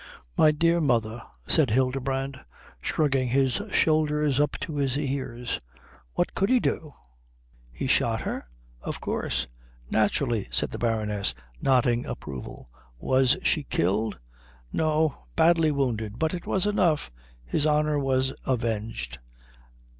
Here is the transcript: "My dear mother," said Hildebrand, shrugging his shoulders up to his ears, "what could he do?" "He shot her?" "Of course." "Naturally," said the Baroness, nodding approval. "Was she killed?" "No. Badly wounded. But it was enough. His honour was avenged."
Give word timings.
"My 0.35 0.49
dear 0.49 0.81
mother," 0.81 1.21
said 1.45 1.69
Hildebrand, 1.69 2.39
shrugging 2.81 3.27
his 3.27 3.61
shoulders 3.71 4.39
up 4.39 4.53
to 4.61 4.77
his 4.77 4.97
ears, 4.97 5.59
"what 6.13 6.33
could 6.33 6.49
he 6.49 6.59
do?" 6.59 6.93
"He 7.71 7.85
shot 7.85 8.21
her?" 8.21 8.47
"Of 8.81 8.99
course." 8.99 9.45
"Naturally," 9.91 10.47
said 10.49 10.71
the 10.71 10.79
Baroness, 10.79 11.35
nodding 11.61 12.07
approval. 12.07 12.71
"Was 12.97 13.37
she 13.43 13.61
killed?" 13.61 14.17
"No. 14.73 15.25
Badly 15.35 15.69
wounded. 15.69 16.17
But 16.17 16.33
it 16.33 16.47
was 16.47 16.65
enough. 16.65 17.11
His 17.45 17.67
honour 17.67 17.99
was 17.99 18.33
avenged." 18.43 19.19